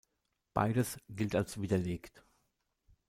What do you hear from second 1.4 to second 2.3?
widerlegt.